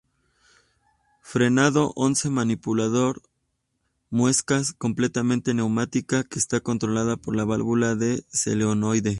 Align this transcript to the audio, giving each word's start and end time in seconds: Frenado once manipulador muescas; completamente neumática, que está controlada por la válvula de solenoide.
Frenado 1.21 1.93
once 1.95 2.27
manipulador 2.31 3.21
muescas; 4.09 4.73
completamente 4.73 5.53
neumática, 5.53 6.23
que 6.23 6.39
está 6.39 6.59
controlada 6.59 7.17
por 7.17 7.35
la 7.35 7.45
válvula 7.45 7.93
de 7.93 8.25
solenoide. 8.33 9.09